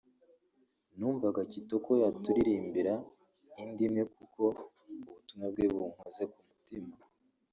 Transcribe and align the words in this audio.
«Numvaga 0.97 1.41
Kitoko 1.51 1.89
yaturirimbira 2.03 2.93
indi 3.61 3.83
imwe 3.87 4.03
kuko 4.15 4.43
ubutumwa 5.07 5.47
bwe 5.53 5.65
bunkoze 5.73 6.23
ku 6.33 6.37
mutima 6.49 6.93